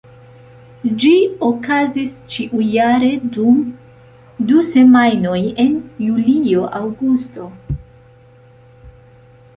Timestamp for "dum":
3.35-3.61